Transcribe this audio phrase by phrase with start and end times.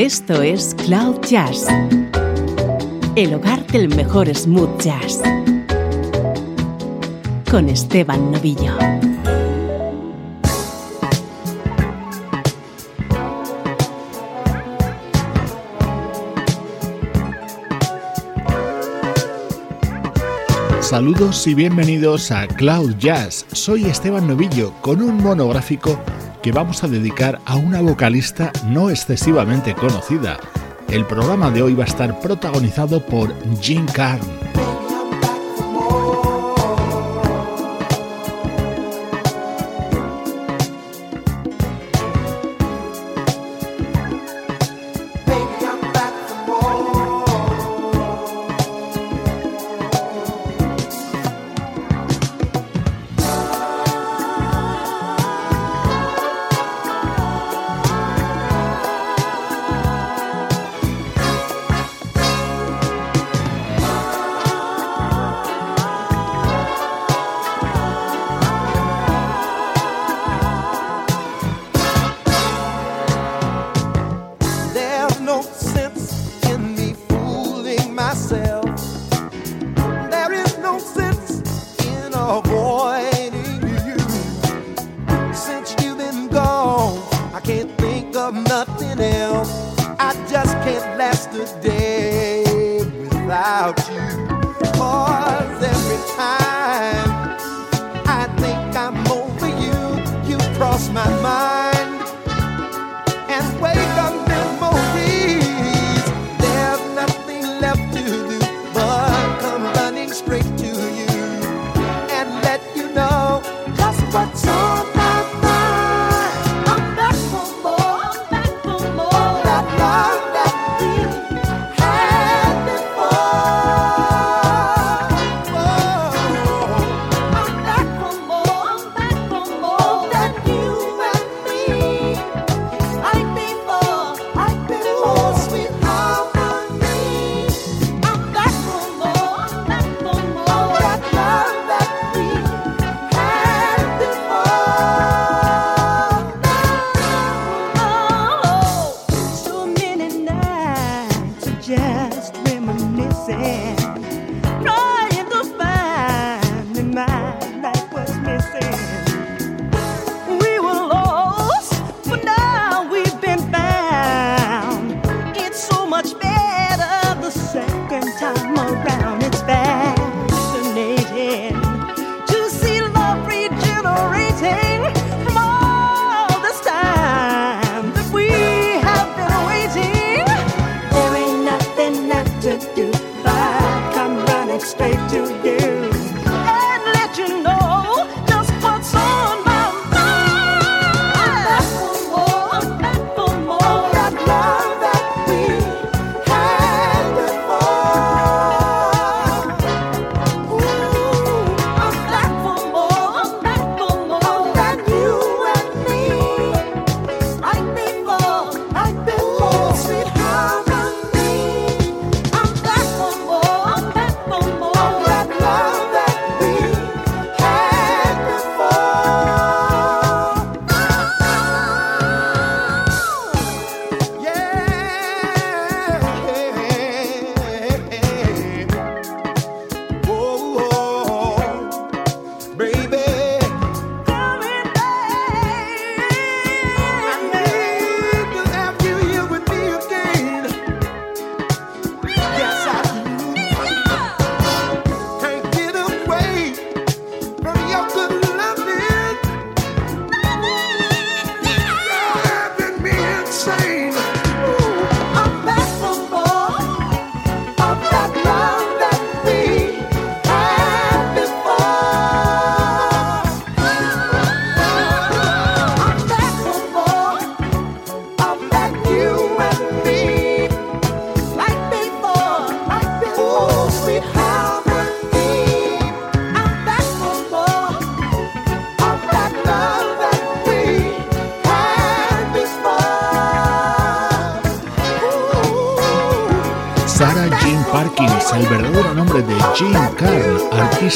[0.00, 1.66] Esto es Cloud Jazz,
[3.16, 5.20] el hogar del mejor smooth jazz,
[7.50, 8.78] con Esteban Novillo.
[20.80, 23.44] Saludos y bienvenidos a Cloud Jazz.
[23.52, 26.00] Soy Esteban Novillo con un monográfico
[26.42, 30.38] que vamos a dedicar a una vocalista no excesivamente conocida.
[30.88, 34.39] El programa de hoy va a estar protagonizado por Jean Carn.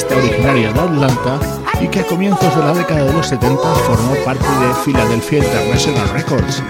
[0.03, 1.39] Originaria de Atlanta
[1.81, 6.09] y que a comienzos de la década de los 70 formó parte de Philadelphia International
[6.09, 6.63] Records.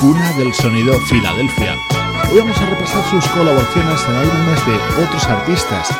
[0.00, 1.76] cuna del sonido Filadelfia.
[2.32, 5.90] Hoy vamos a repasar sus colaboraciones en álbumes de otros artistas,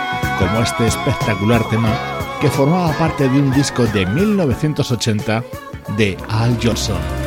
[0.40, 1.96] como este espectacular tema
[2.40, 5.44] que formaba parte de un disco de 1980
[5.96, 7.21] de Al Jolson.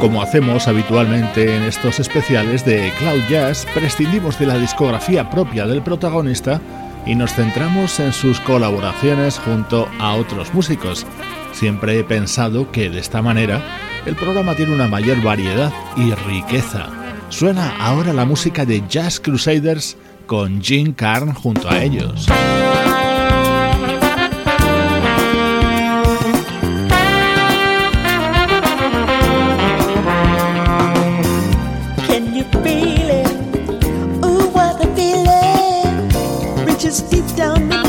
[0.00, 5.82] Como hacemos habitualmente en estos especiales de Cloud Jazz, prescindimos de la discografía propia del
[5.82, 6.60] protagonista
[7.06, 11.06] y nos centramos en sus colaboraciones junto a otros músicos.
[11.52, 13.62] Siempre he pensado que de esta manera
[14.04, 16.88] el programa tiene una mayor variedad y riqueza.
[17.30, 19.96] Suena ahora la música de Jazz Crusaders
[20.26, 22.28] con Jim Carn junto a ellos.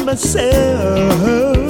[0.07, 1.67] Myself.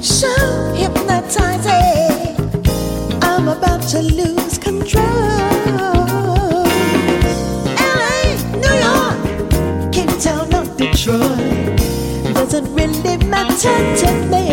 [0.00, 0.28] So
[0.76, 2.36] hypnotizing.
[3.22, 5.04] I'm about to lose control.
[7.98, 11.78] LA, New York, Cape Town, or Detroit.
[12.34, 14.43] Doesn't really matter to me.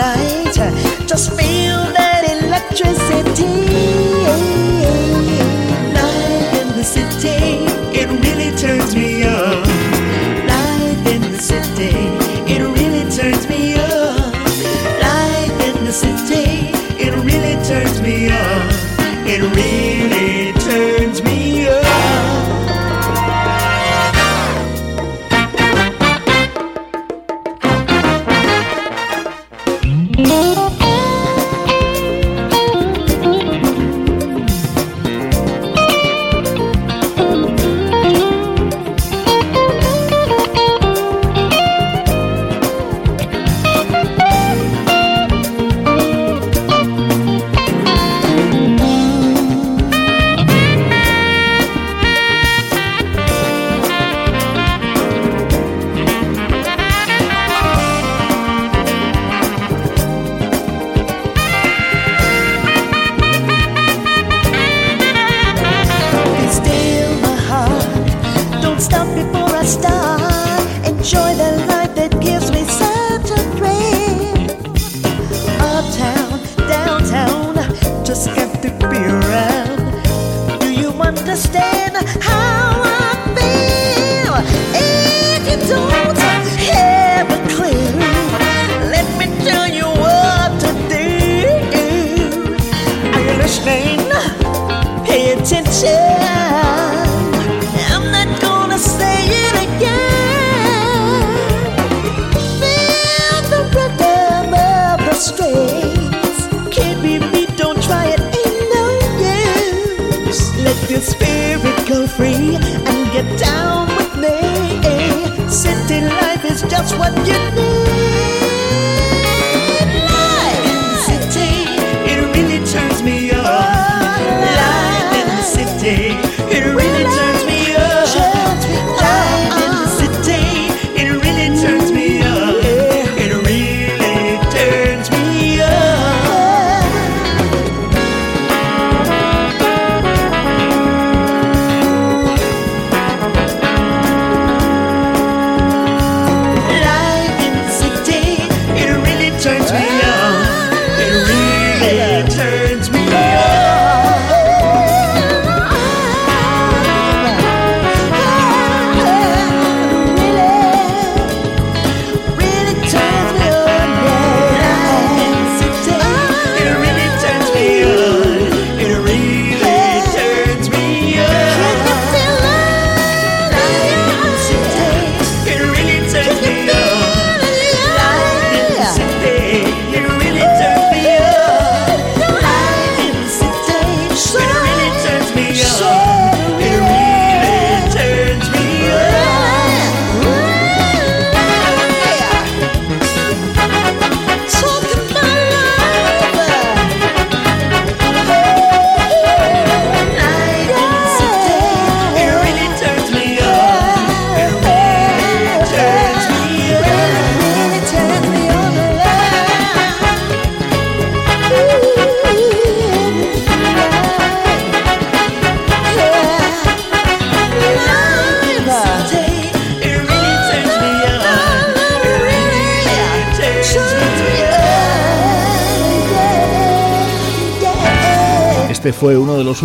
[0.00, 1.06] Tonight.
[1.06, 3.69] Just feel that electricity.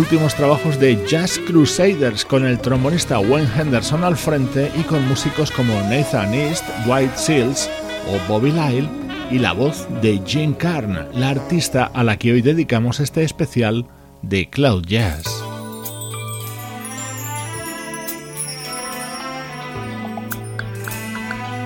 [0.06, 5.50] Últimos trabajos de Jazz Crusaders con el trombonista Wayne Henderson al frente y con músicos
[5.50, 7.68] como Nathan East, White Seals
[8.06, 8.88] o Bobby Lyle
[9.32, 13.84] y la voz de Jane Carn, la artista a la que hoy dedicamos este especial
[14.22, 15.24] de Cloud Jazz.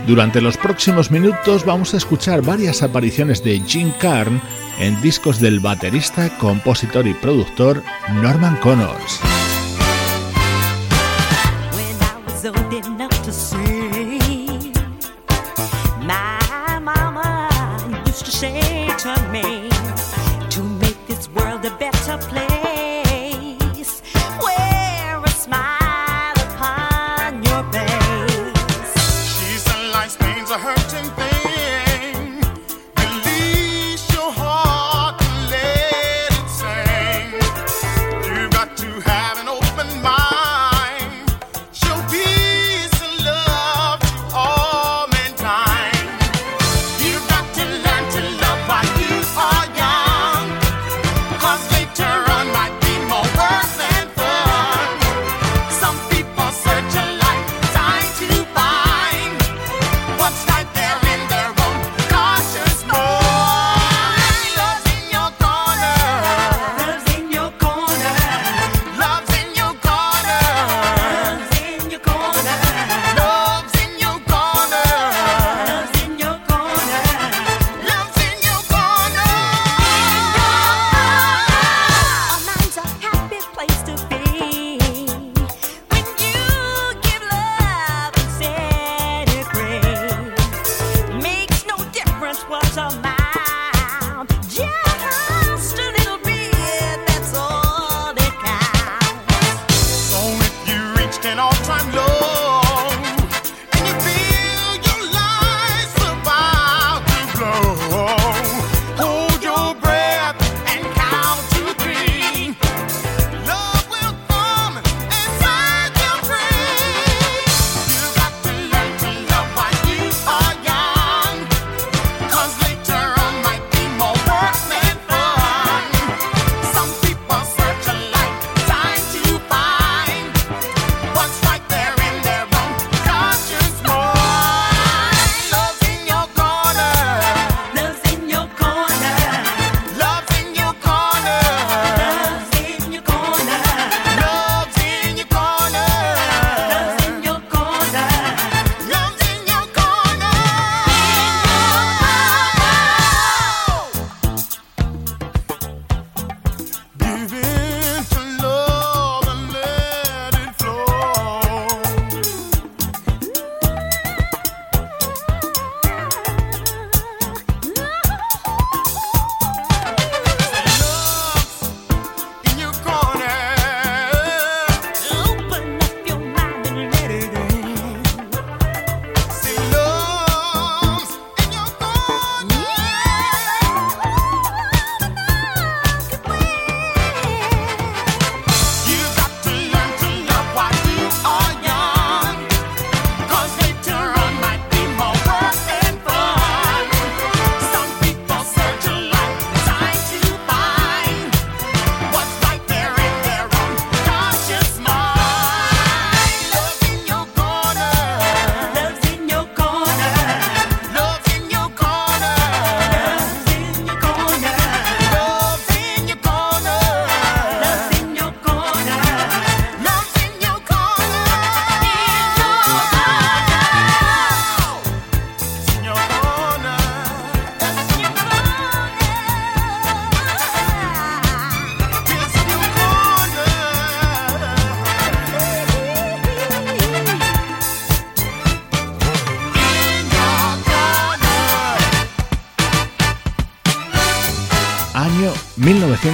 [0.06, 4.40] Durante los próximos minutos vamos a escuchar varias apariciones de Jim Carn
[4.80, 7.84] en discos del baterista, compositor y productor
[8.22, 9.20] Norman Connors.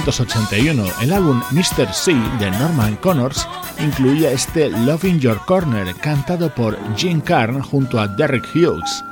[0.07, 1.93] 1981, el álbum Mr.
[1.93, 3.45] C de Norman Connors
[3.77, 9.03] incluía este Love in Your Corner cantado por Gene Carn junto a Derek Hughes.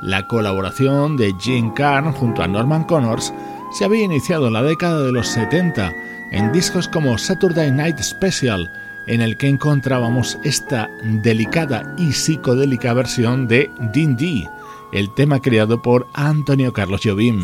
[0.00, 3.34] La colaboración de Gene Carn junto a Norman Connors
[3.76, 5.92] se había iniciado en la década de los 70
[6.30, 8.70] en discos como Saturday Night Special,
[9.08, 14.48] en el que encontrábamos esta delicada y psicodélica versión de Din D,
[14.92, 17.42] el tema creado por Antonio Carlos Jobim.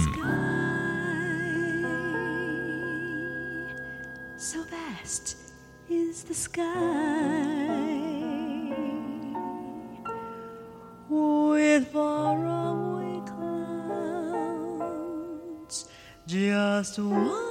[16.82, 17.49] just one.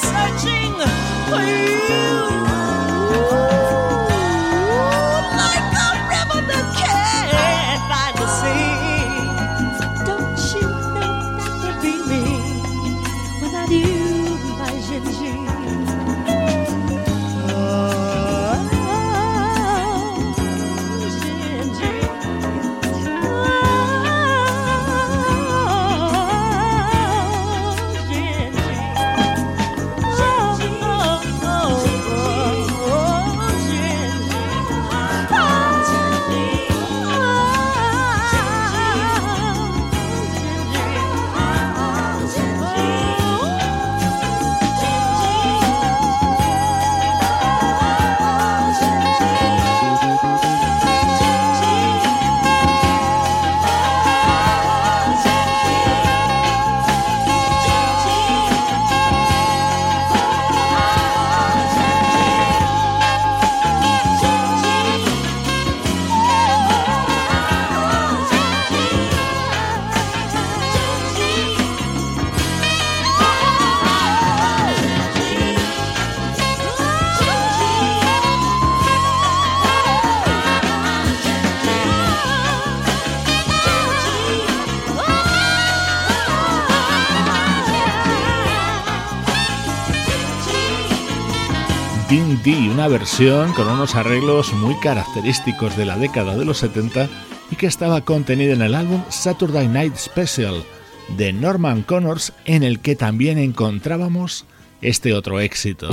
[0.00, 0.74] Searching
[1.28, 2.39] for you.
[92.70, 97.08] Una versión con unos arreglos muy característicos de la década de los 70
[97.50, 100.62] y que estaba contenida en el álbum Saturday Night Special
[101.16, 104.44] de Norman Connors, en el que también encontrábamos
[104.80, 105.88] este otro éxito.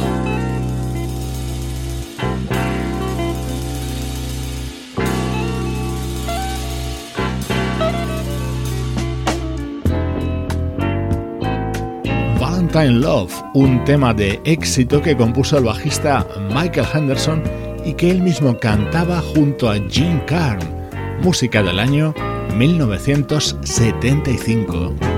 [12.77, 17.41] Valentine Love, un tema de éxito que compuso el bajista Michael Henderson
[17.83, 20.59] y que él mismo cantaba junto a Gene Carn,
[21.23, 22.13] música del año
[22.55, 25.16] 1975.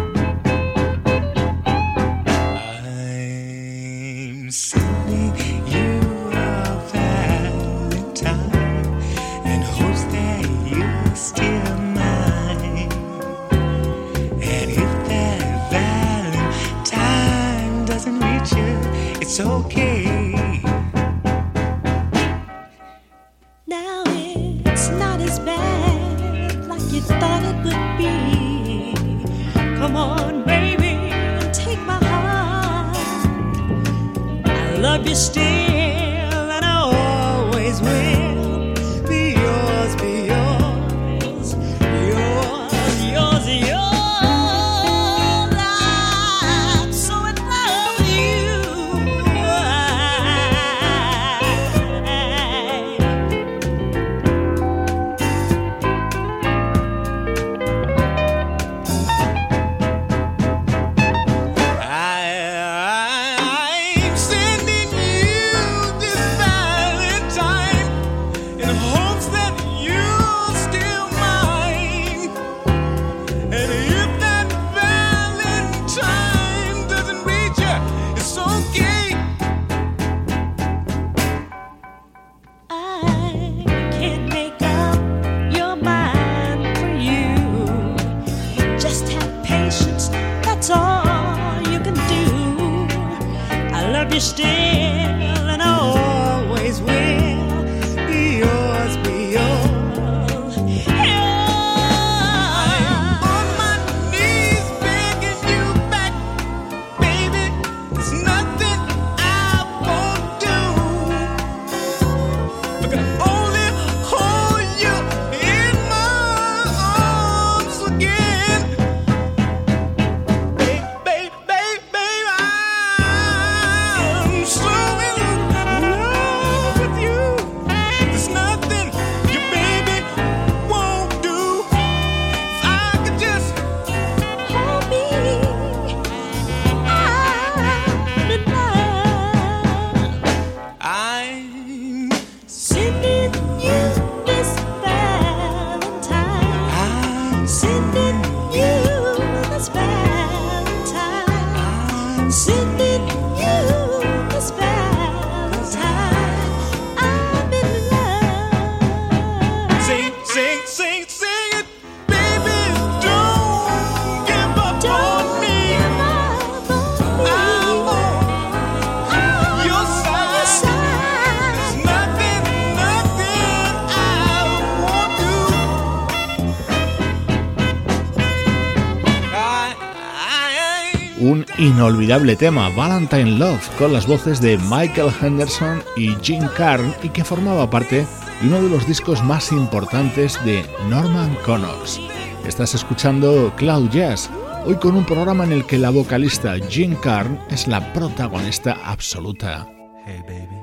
[182.09, 187.23] Inolvidable tema Valentine Love con las voces de Michael Henderson y Jim Carn y que
[187.23, 188.07] formaba parte
[188.41, 192.01] de uno de los discos más importantes de Norman Connors.
[192.47, 194.27] Estás escuchando Cloud Jazz,
[194.65, 199.67] hoy con un programa en el que la vocalista Jim Carn es la protagonista absoluta.
[200.03, 200.57] Hey baby.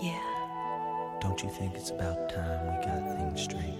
[0.00, 0.12] Yeah.
[1.20, 3.77] Don't you think it's about time we got things straight?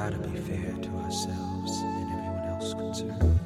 [0.00, 3.39] Gotta be fair to ourselves and everyone else concerned.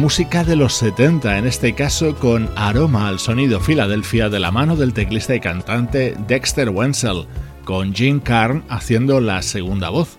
[0.00, 4.74] Música de los 70, en este caso con aroma al sonido Filadelfia de la mano
[4.74, 7.26] del teclista y cantante Dexter Wenzel,
[7.66, 10.16] con Jim Carn haciendo la segunda voz.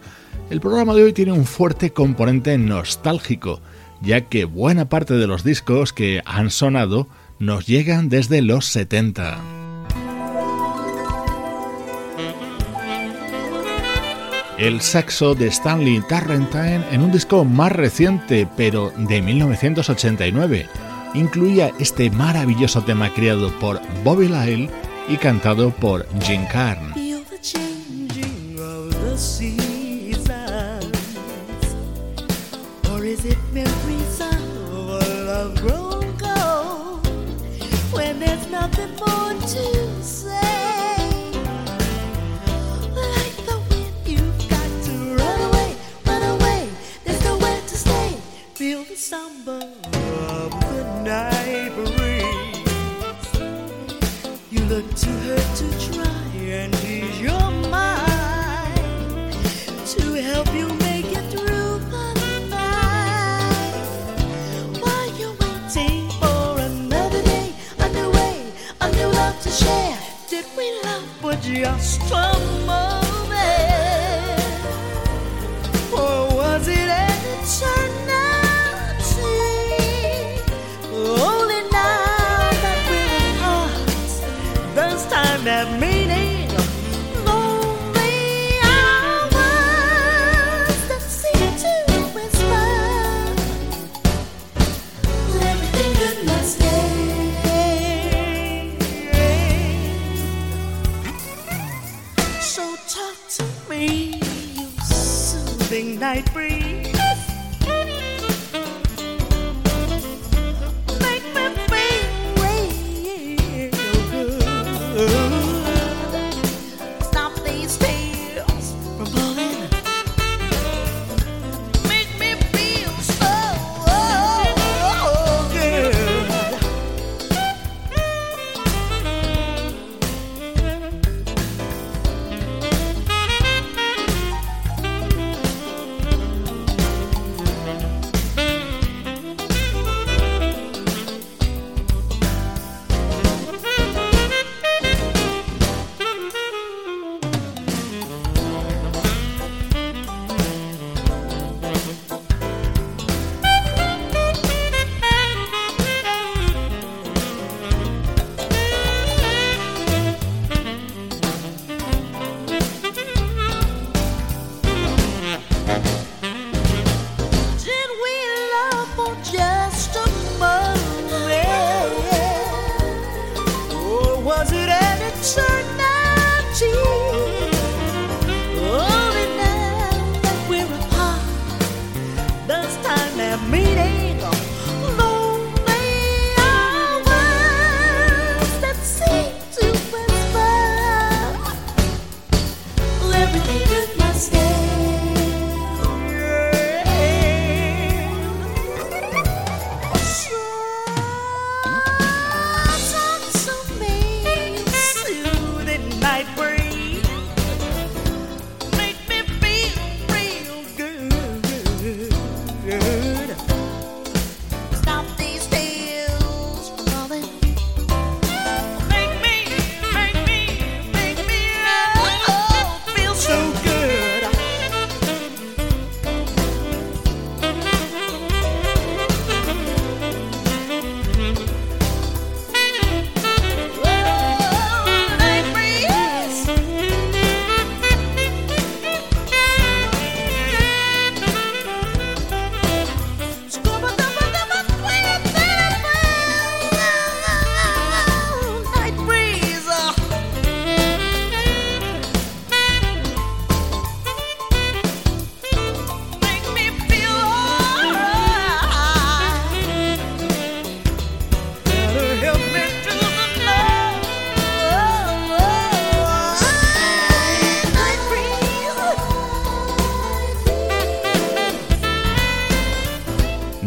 [0.52, 3.60] El programa de hoy tiene un fuerte componente nostálgico,
[4.04, 7.08] ya que buena parte de los discos que han sonado
[7.39, 9.61] nos llegan desde los 70.
[14.62, 20.67] el saxo de Stanley Tarrentine en un disco más reciente, pero de 1989.
[21.15, 24.69] Incluía este maravilloso tema creado por Bobby Lyle
[25.10, 26.93] y cantado por Jim Carn.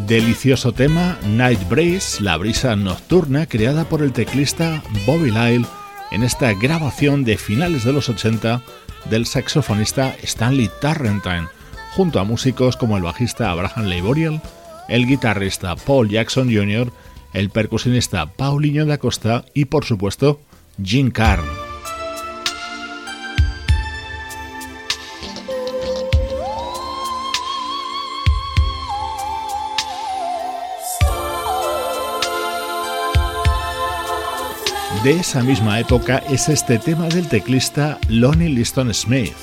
[0.06, 5.66] Delicioso tema Night Breeze, la brisa nocturna creada por el teclista Bobby Lyle
[6.10, 8.62] en esta grabación de finales de los 80
[9.10, 11.48] del saxofonista Stanley Tarrantine,
[11.94, 14.40] junto a músicos como el bajista Abraham Leiboriel,
[14.88, 16.92] el guitarrista Paul Jackson Jr.,
[17.32, 20.40] el percusionista Paulinho da Costa y por supuesto
[20.82, 21.63] Jim Carn.
[35.04, 39.34] De esa misma época es este tema del teclista Lonnie Liston Smith.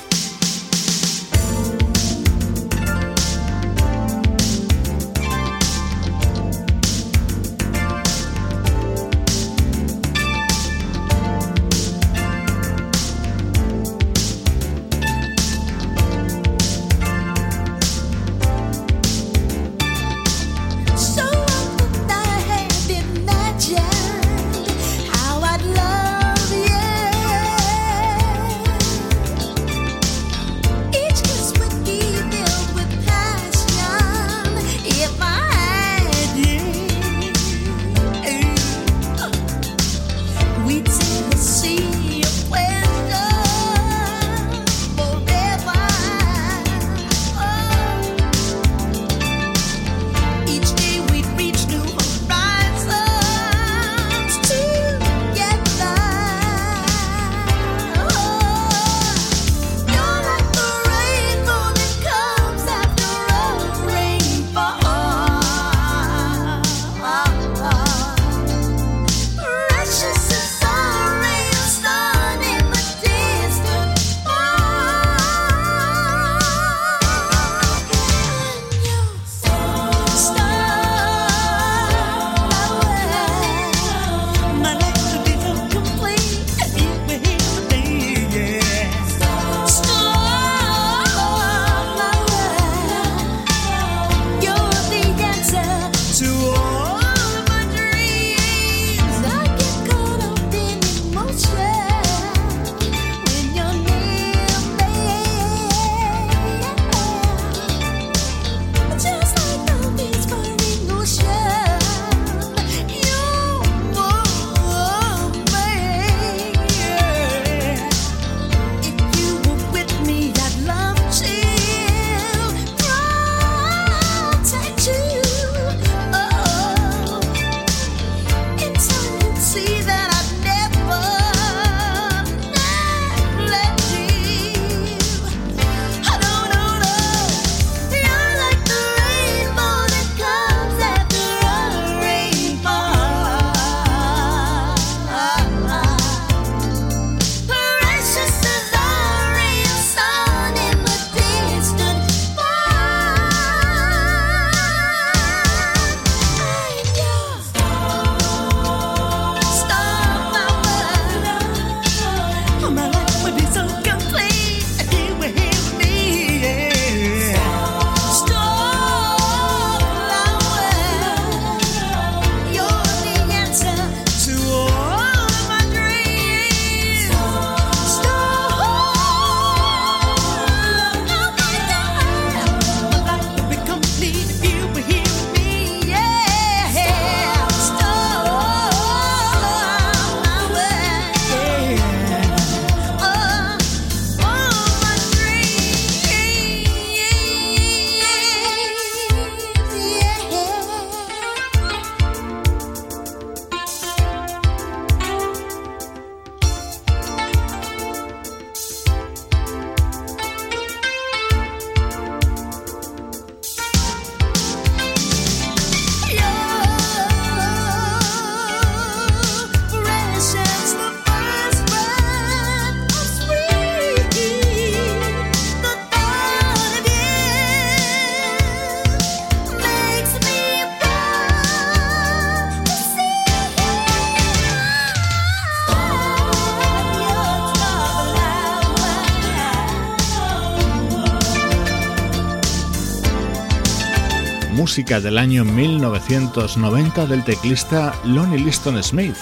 [244.71, 249.17] Música del año 1990 del teclista Lonnie Liston Smith.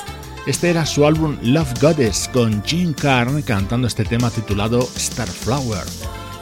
[0.46, 5.86] Este era su álbum Love Goddess con Jim Carn cantando este tema titulado Starflower.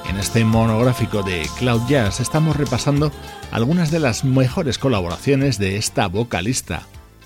[0.10, 3.14] En este monográfico de Cloud Jazz estamos repasando
[3.52, 6.82] algunas de las mejores colaboraciones de esta vocalista.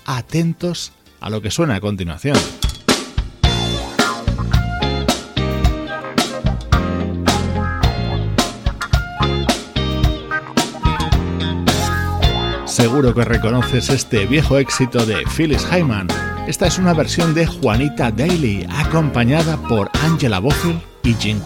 [0.06, 2.36] Atentos a lo que suena a continuación.
[12.82, 16.08] Seguro que reconoces este viejo éxito de Phyllis Hyman.
[16.48, 21.40] Esta es una versión de Juanita Daly, acompañada por Angela Bofill y Jim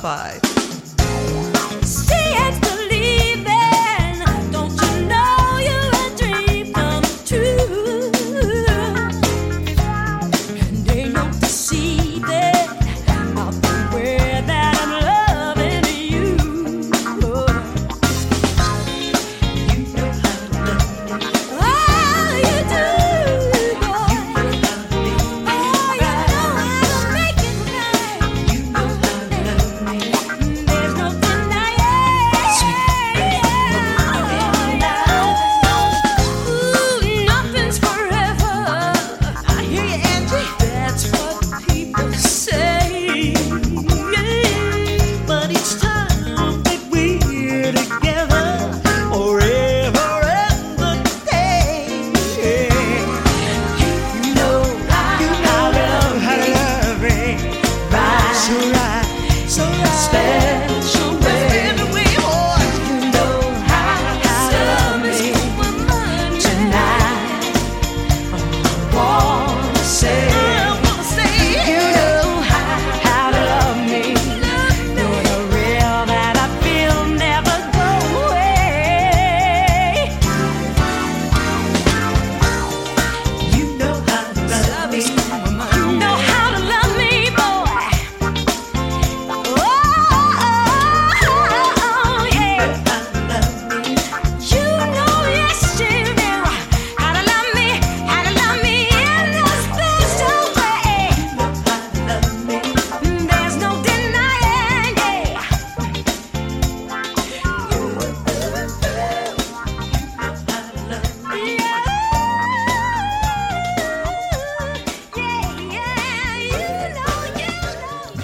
[0.00, 0.59] Carr.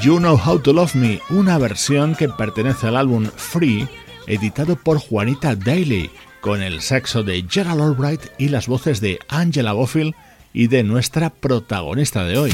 [0.07, 3.89] You Know How to Love Me, una versión que pertenece al álbum Free,
[4.29, 9.73] editado por Juanita Daly, con el saxo de Gerald Albright y las voces de Angela
[9.73, 10.15] Bofill
[10.53, 12.53] y de nuestra protagonista de hoy.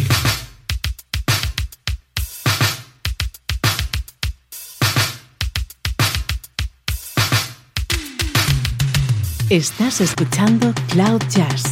[9.51, 11.65] Estás escuchando Cloud Jazz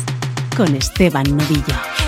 [0.55, 2.00] con Esteban Novillo.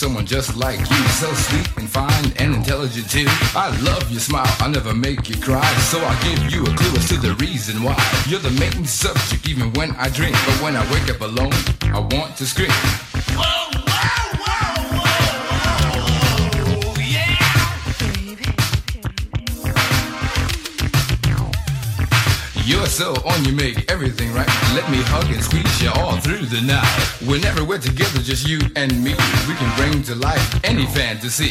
[0.00, 3.26] Someone just like you, so sweet and fine and intelligent too.
[3.54, 6.96] I love your smile, I'll never make you cry, so I'll give you a clue
[6.96, 7.94] as to the reason why.
[8.26, 11.98] You're the main subject even when I drink, but when I wake up alone, I
[11.98, 13.09] want to scream.
[22.70, 24.46] You're so on, you make everything right.
[24.76, 26.86] Let me hug and squeeze you all through the night.
[27.26, 29.10] Whenever we're together, just you and me,
[29.48, 31.50] we can bring to life any fantasy.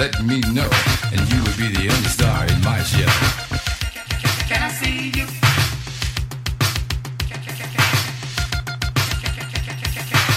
[0.00, 0.70] Let me know,
[1.12, 3.04] and you will be the only star in my show.
[4.48, 5.26] Can I see you?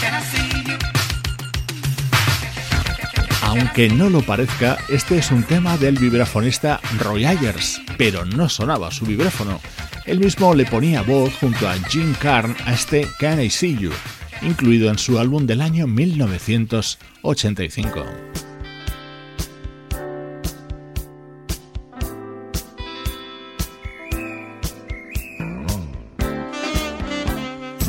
[0.01, 0.78] Can I see you?
[3.43, 8.91] Aunque no lo parezca, este es un tema del vibrafonista Roy Ayers, pero no sonaba
[8.91, 9.61] su vibráfono.
[10.05, 13.91] Él mismo le ponía voz junto a Jim Carn a este Can I See You,
[14.41, 18.53] incluido en su álbum del año 1985.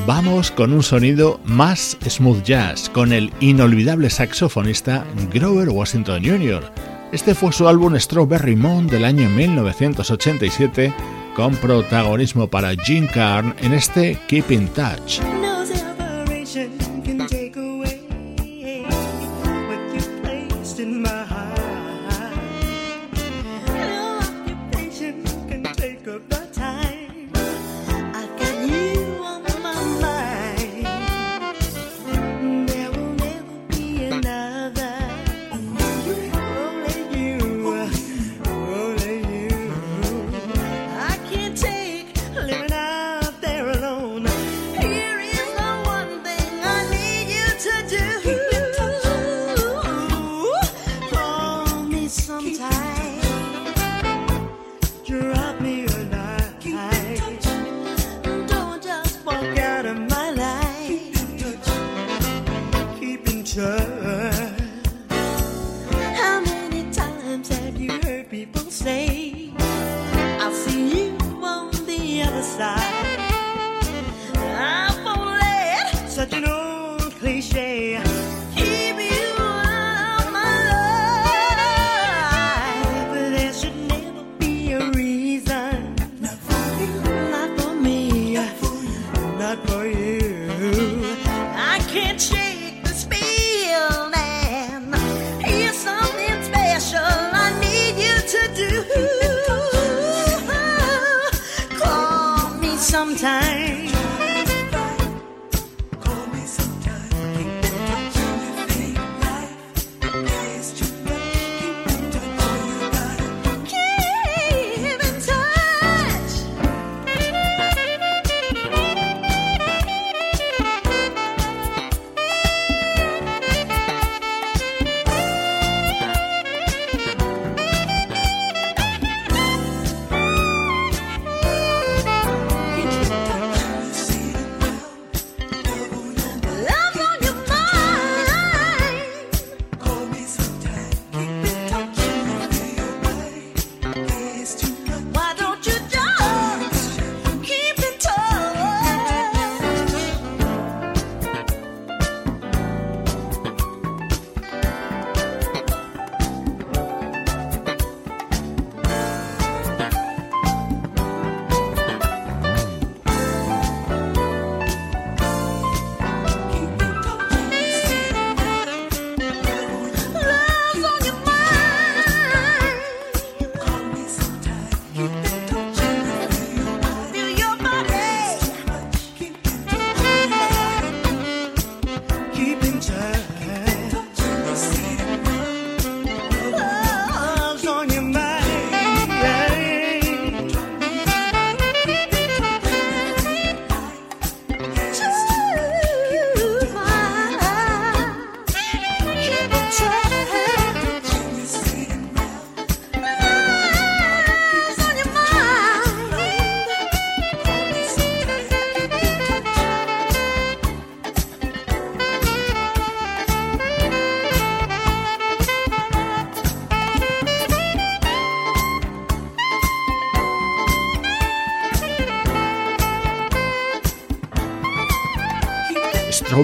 [0.07, 5.03] Vamos con un sonido más smooth jazz, con el inolvidable saxofonista
[5.33, 6.63] Grover Washington Jr.
[7.11, 10.93] Este fue su álbum Strawberry Moon del año 1987,
[11.35, 15.21] con protagonismo para Gene Carn en este Keep in Touch.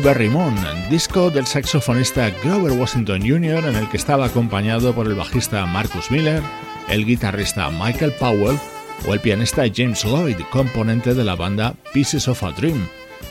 [0.01, 0.57] Strawberry Moon,
[0.89, 3.67] disco del saxofonista Grover Washington Jr.
[3.67, 6.43] en el que estaba acompañado por el bajista Marcus Miller,
[6.89, 8.59] el guitarrista Michael Powell
[9.07, 12.89] o el pianista James Lloyd, componente de la banda Pieces of a Dream.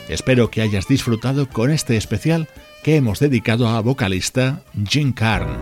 [0.08, 2.46] Espero que hayas disfrutado con este especial
[2.84, 5.58] que hemos dedicado a vocalista Jim Carn.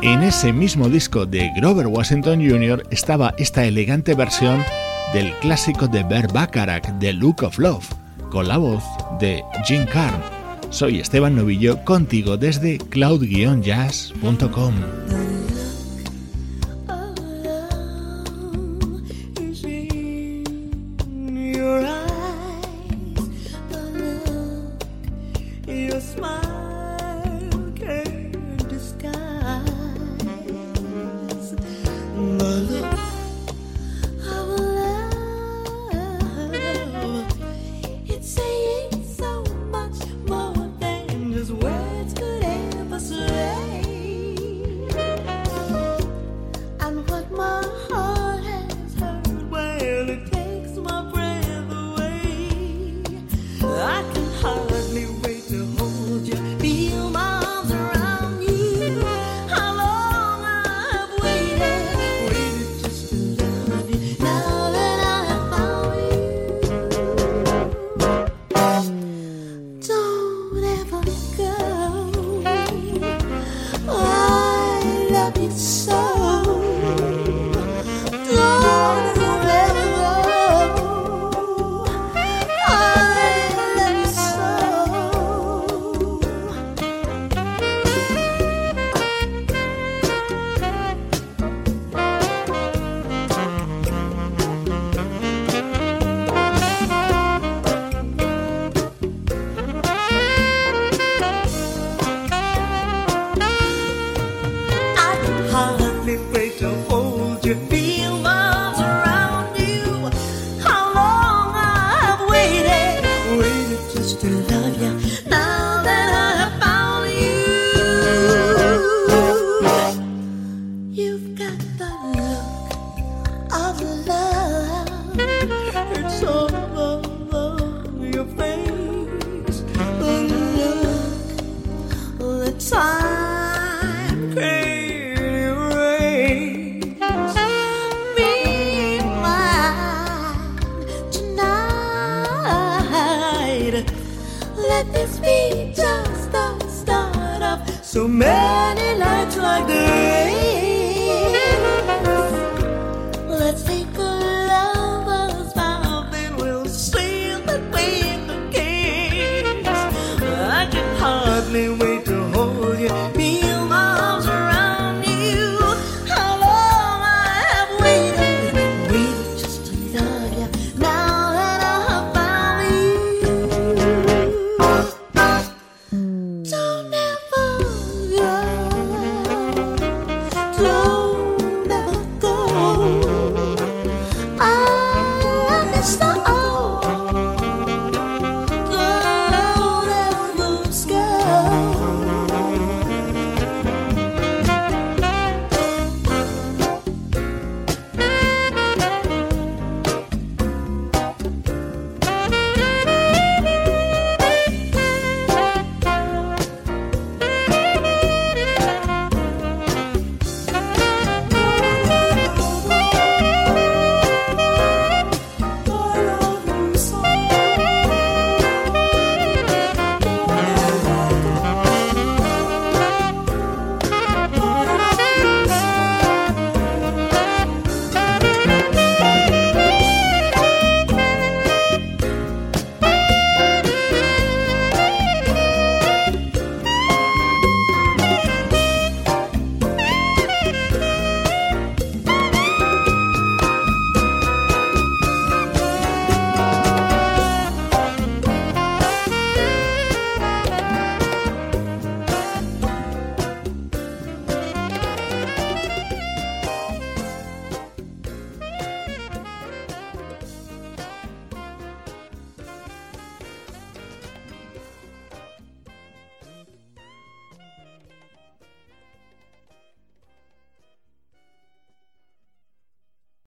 [0.00, 2.84] En ese mismo disco de Grover Washington Jr.
[2.90, 4.64] estaba esta elegante versión
[5.12, 7.99] del clásico de Bert Bacharach, The Look of Love
[8.30, 8.82] con la voz
[9.18, 10.22] de Jim Carn.
[10.70, 15.19] Soy Esteban Novillo contigo desde cloud-jazz.com.